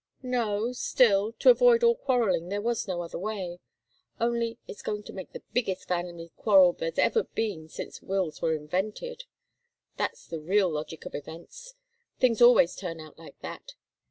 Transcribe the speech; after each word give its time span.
"No 0.23 0.71
still 0.73 1.31
to 1.33 1.51
avoid 1.51 1.83
all 1.83 1.93
quarrelling, 1.95 2.49
there 2.49 2.59
was 2.59 2.87
no 2.87 3.03
other 3.03 3.19
way. 3.19 3.59
Only 4.19 4.57
it's 4.67 4.81
going 4.81 5.03
to 5.03 5.13
make 5.13 5.31
the 5.31 5.43
biggest 5.53 5.87
family 5.87 6.31
quarrel 6.37 6.73
there's 6.73 6.97
ever 6.97 7.21
been 7.21 7.69
since 7.69 8.01
wills 8.01 8.41
were 8.41 8.55
invented. 8.55 9.25
That's 9.97 10.25
the 10.25 10.39
real 10.39 10.71
logic 10.71 11.05
of 11.05 11.13
events. 11.13 11.75
Things 12.17 12.41
always 12.41 12.75
turn 12.75 12.99
out 12.99 13.19
like 13.19 13.39
that. 13.41 13.75